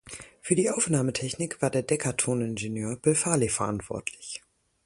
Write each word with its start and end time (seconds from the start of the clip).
Für 0.41 0.55
die 0.55 0.71
Aufnahmetechnik 0.71 1.61
war 1.61 1.69
der 1.69 1.83
Decca-Toningenieur 1.83 2.95
Bill 2.97 3.13
Farley 3.13 3.49
verantwortlich. 3.49 4.41